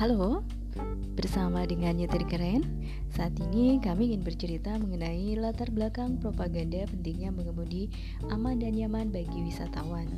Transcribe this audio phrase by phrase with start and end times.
[0.00, 0.40] Halo,
[1.12, 2.64] bersama dengan Nyetir Keren.
[3.12, 7.92] Saat ini kami ingin bercerita mengenai latar belakang propaganda pentingnya mengemudi
[8.32, 10.08] aman dan nyaman bagi wisatawan.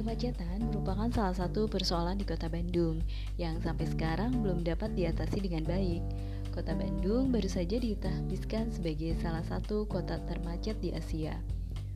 [0.00, 3.04] Kemacetan merupakan salah satu persoalan di kota Bandung
[3.36, 6.00] Yang sampai sekarang belum dapat diatasi dengan baik.
[6.56, 11.36] Kota Bandung baru saja ditahbiskan sebagai salah satu kota termacet di Asia.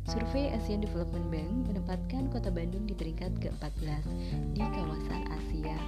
[0.04, 4.04] Survei Asian Development Bank menempatkan kota Bandung di peringkat ke-14
[4.52, 5.79] di kawasan Asia.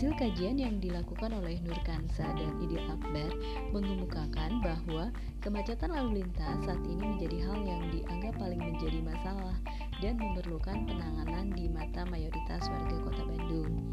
[0.00, 3.36] Hasil kajian yang dilakukan oleh Nur Kansa dan Idil Akbar
[3.68, 5.12] mengemukakan bahwa
[5.44, 9.60] kemacetan lalu lintas saat ini menjadi hal yang dianggap paling menjadi masalah
[10.00, 13.92] dan memerlukan penanganan di mata mayoritas warga kota Bandung.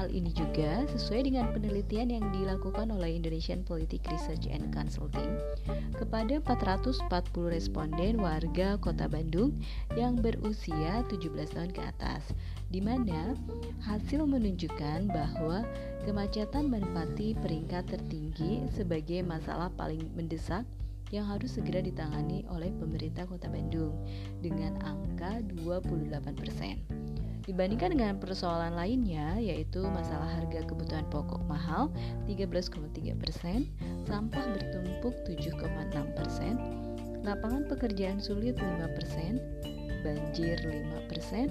[0.00, 5.36] Hal ini juga sesuai dengan penelitian yang dilakukan oleh Indonesian Politic Research and Consulting
[5.92, 7.04] kepada 440
[7.52, 9.60] responden warga Kota Bandung
[10.00, 12.32] yang berusia 17 tahun ke atas,
[12.72, 13.36] di mana
[13.84, 15.68] hasil menunjukkan bahwa
[16.08, 20.64] kemacetan menempati peringkat tertinggi sebagai masalah paling mendesak
[21.12, 23.92] yang harus segera ditangani oleh pemerintah Kota Bandung
[24.40, 26.80] dengan angka 28 persen.
[27.40, 31.88] Dibandingkan dengan persoalan lainnya, yaitu masalah harga kebutuhan pokok mahal
[32.28, 33.64] 13,3 persen,
[34.04, 36.54] sampah bertumpuk 7,6 persen,
[37.24, 39.40] lapangan pekerjaan sulit 5 persen,
[40.04, 41.48] banjir 5 persen,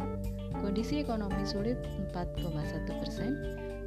[0.62, 1.78] kondisi ekonomi sulit
[2.14, 3.32] 4,1 persen,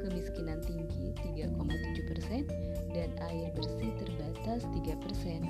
[0.03, 2.43] kemiskinan tinggi 3,7 persen,
[2.91, 5.41] dan air bersih terbatas 3 persen.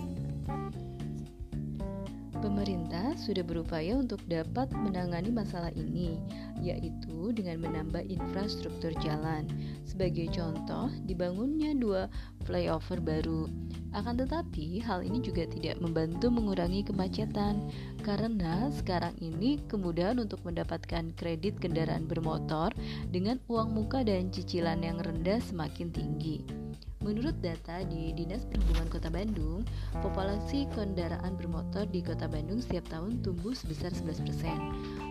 [2.53, 6.21] Pemerintah sudah berupaya untuk dapat menangani masalah ini,
[6.61, 9.49] yaitu dengan menambah infrastruktur jalan.
[9.89, 12.13] Sebagai contoh, dibangunnya dua
[12.45, 13.49] flyover baru.
[13.97, 17.73] Akan tetapi, hal ini juga tidak membantu mengurangi kemacetan
[18.05, 22.69] karena sekarang ini kemudahan untuk mendapatkan kredit kendaraan bermotor
[23.09, 26.62] dengan uang muka dan cicilan yang rendah semakin tinggi.
[27.03, 29.67] Menurut data di Dinas Perhubungan Kota Bandung,
[29.99, 34.23] populasi kendaraan bermotor di Kota Bandung setiap tahun tumbuh sebesar 11%.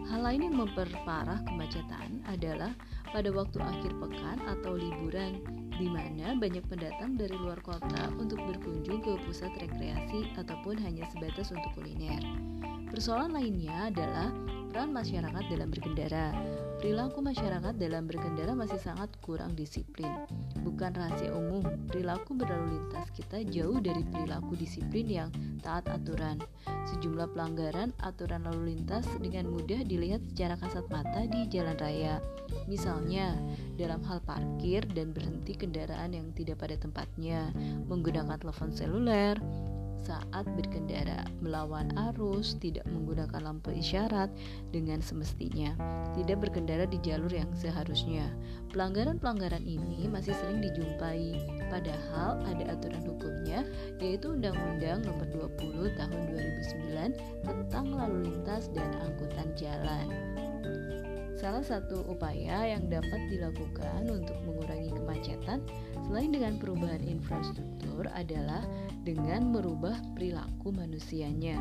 [0.08, 2.72] Hal lain yang memperparah kemacetan adalah
[3.12, 5.44] pada waktu akhir pekan atau liburan,
[5.76, 11.52] di mana banyak pendatang dari luar kota untuk berkunjung ke pusat rekreasi ataupun hanya sebatas
[11.52, 12.24] untuk kuliner.
[12.88, 14.32] Persoalan lainnya adalah
[14.72, 16.32] peran masyarakat dalam berkendara.
[16.82, 20.10] Perilaku masyarakat dalam berkendara masih sangat kurang disiplin.
[20.66, 25.30] Bukan rahasia umum, perilaku berlalu lintas kita jauh dari perilaku disiplin yang
[25.62, 26.42] taat aturan.
[26.90, 32.18] Sejumlah pelanggaran aturan lalu lintas dengan mudah dilihat secara kasat mata di jalan raya.
[32.66, 33.38] Misalnya,
[33.78, 37.54] dalam hal parkir dan berhenti kendaraan yang tidak pada tempatnya,
[37.86, 39.38] menggunakan telepon seluler,
[40.02, 44.28] saat berkendara, melawan arus, tidak menggunakan lampu isyarat
[44.74, 45.78] dengan semestinya,
[46.18, 48.26] tidak berkendara di jalur yang seharusnya.
[48.74, 51.38] Pelanggaran-pelanggaran ini masih sering dijumpai,
[51.70, 53.62] padahal ada aturan hukumnya,
[54.02, 60.10] yaitu Undang-Undang Nomor 20 Tahun 2009 tentang lalu lintas dan angkutan jalan.
[61.42, 65.58] Salah satu upaya yang dapat dilakukan untuk mengurangi kemacetan
[66.06, 68.62] selain dengan perubahan infrastruktur adalah
[69.02, 71.58] dengan merubah perilaku manusianya.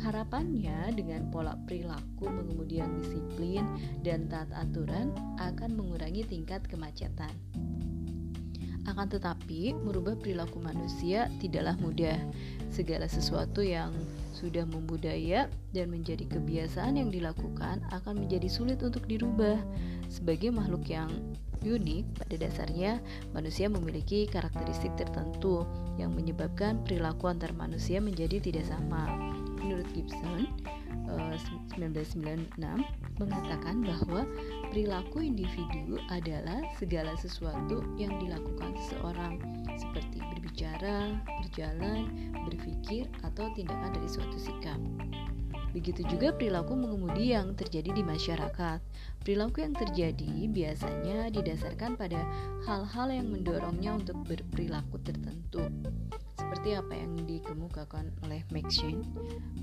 [0.00, 3.68] Harapannya dengan pola perilaku mengemudi yang disiplin
[4.00, 7.36] dan taat aturan akan mengurangi tingkat kemacetan.
[9.00, 12.20] Akan tetapi, merubah perilaku manusia tidaklah mudah.
[12.68, 13.96] Segala sesuatu yang
[14.36, 19.56] sudah membudaya dan menjadi kebiasaan yang dilakukan akan menjadi sulit untuk dirubah.
[20.12, 21.08] Sebagai makhluk yang
[21.64, 23.00] unik, pada dasarnya
[23.32, 25.64] manusia memiliki karakteristik tertentu
[25.96, 29.08] yang menyebabkan perilaku antar manusia menjadi tidak sama.
[29.70, 30.50] Menurut Gibson,
[31.78, 32.82] 1996 eh,
[33.22, 34.26] mengatakan bahwa
[34.74, 39.38] perilaku individu adalah segala sesuatu yang dilakukan seseorang
[39.78, 42.10] seperti berbicara, berjalan,
[42.50, 44.82] berpikir, atau tindakan dari suatu sikap.
[45.70, 48.82] Begitu juga perilaku mengemudi yang terjadi di masyarakat.
[49.22, 52.18] Perilaku yang terjadi biasanya didasarkan pada
[52.66, 55.70] hal-hal yang mendorongnya untuk berperilaku tertentu.
[56.60, 59.00] Seperti apa yang dikemukakan oleh Max Shane,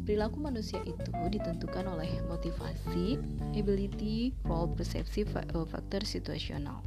[0.02, 3.22] perilaku manusia itu ditentukan oleh motivasi,
[3.54, 6.82] ability, role, persepsi, faktor situasional.